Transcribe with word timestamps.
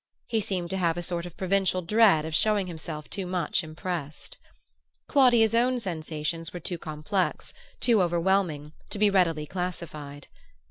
He 0.25 0.41
seemed 0.41 0.71
to 0.71 0.77
have 0.77 0.97
a 0.97 1.03
sort 1.03 1.27
of 1.27 1.37
provincial 1.37 1.83
dread 1.83 2.25
of 2.25 2.33
showing 2.33 2.65
himself 2.65 3.07
too 3.07 3.27
much 3.27 3.63
impressed. 3.63 4.35
Claudia's 5.07 5.53
own 5.53 5.79
sensations 5.79 6.51
were 6.51 6.59
too 6.59 6.79
complex, 6.79 7.53
too 7.79 8.01
overwhelming, 8.01 8.71
to 8.89 8.97
be 8.97 9.11
readily 9.11 9.45
classified. 9.45 10.25